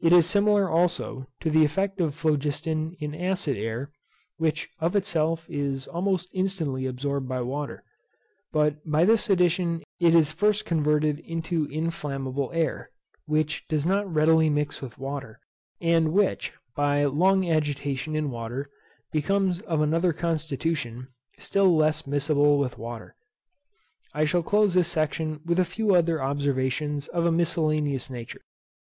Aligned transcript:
It 0.00 0.12
is 0.12 0.24
similar 0.24 0.70
also 0.70 1.26
to 1.40 1.50
the 1.50 1.64
effect 1.64 2.00
of 2.00 2.14
phlogiston 2.14 2.94
in 3.00 3.12
acid 3.12 3.56
air, 3.56 3.90
which 4.36 4.68
of 4.78 4.94
itself 4.94 5.50
is 5.50 5.88
almost 5.88 6.30
instantly 6.32 6.86
absorbed 6.86 7.28
by 7.28 7.40
water; 7.42 7.82
but 8.52 8.76
by 8.88 9.04
this 9.04 9.28
addition 9.28 9.82
it 9.98 10.14
is 10.14 10.30
first 10.30 10.64
converted 10.64 11.18
into 11.18 11.66
inflammable 11.66 12.52
air, 12.54 12.90
which 13.26 13.66
does 13.66 13.84
not 13.84 14.08
readily 14.08 14.48
mix 14.48 14.80
with 14.80 14.96
water, 14.96 15.40
and 15.80 16.12
which, 16.12 16.52
by 16.76 17.04
long 17.04 17.50
agitation 17.50 18.14
in 18.14 18.30
water, 18.30 18.70
becomes 19.10 19.60
of 19.62 19.80
another 19.80 20.12
constitution, 20.12 21.08
still 21.36 21.74
less 21.76 22.02
miscible 22.02 22.60
with 22.60 22.78
water. 22.78 23.16
I 24.12 24.24
shall 24.24 24.44
close 24.44 24.74
this 24.74 24.86
section 24.86 25.40
with 25.44 25.58
a 25.58 25.64
few 25.64 25.96
other 25.96 26.22
observations 26.22 27.08
of 27.08 27.26
a 27.26 27.32
miscellaneous 27.32 28.08
nature. 28.08 28.42